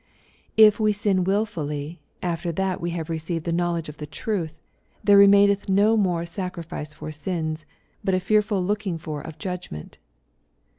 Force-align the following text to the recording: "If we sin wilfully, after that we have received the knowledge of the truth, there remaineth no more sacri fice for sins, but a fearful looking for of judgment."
"If 0.67 0.79
we 0.79 0.93
sin 0.93 1.25
wilfully, 1.25 1.99
after 2.23 2.51
that 2.53 2.81
we 2.81 2.89
have 2.89 3.07
received 3.07 3.45
the 3.45 3.53
knowledge 3.53 3.87
of 3.87 3.97
the 3.97 4.07
truth, 4.07 4.59
there 5.03 5.15
remaineth 5.19 5.69
no 5.69 5.95
more 5.95 6.25
sacri 6.25 6.63
fice 6.63 6.91
for 6.91 7.11
sins, 7.11 7.67
but 8.03 8.15
a 8.15 8.19
fearful 8.19 8.63
looking 8.65 8.97
for 8.97 9.21
of 9.21 9.37
judgment." 9.37 9.99